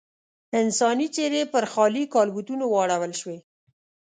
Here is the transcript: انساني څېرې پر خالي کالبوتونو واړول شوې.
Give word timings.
انساني 0.61 1.07
څېرې 1.15 1.41
پر 1.53 1.63
خالي 1.71 2.03
کالبوتونو 2.15 2.65
واړول 2.69 3.13
شوې. 3.21 3.37